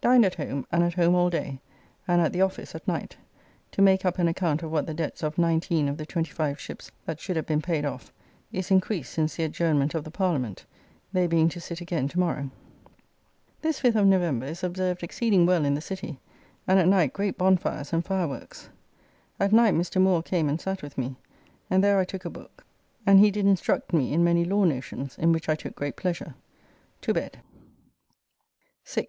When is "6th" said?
28.86-29.08